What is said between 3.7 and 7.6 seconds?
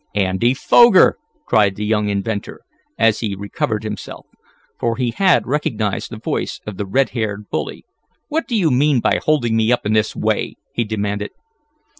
himself, for he had recognized the voice of the red haired